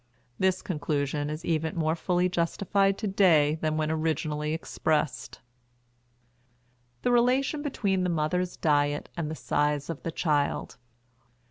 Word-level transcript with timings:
This 0.39 0.63
conclusion 0.63 1.29
is 1.29 1.45
even 1.45 1.75
more 1.77 1.95
fully 1.95 2.27
justified 2.27 2.97
to 2.97 3.07
day 3.07 3.59
than 3.61 3.77
when 3.77 3.91
originally 3.91 4.51
expressed. 4.51 5.41
THE 7.03 7.11
RELATION 7.11 7.61
BETWEEN 7.61 8.01
THE 8.03 8.09
MOTHER'S 8.09 8.57
DIET 8.57 9.09
AND 9.15 9.29
THE 9.29 9.35
SIZE 9.35 9.91
OF 9.91 10.01
THE 10.01 10.11
CHILD. 10.11 10.77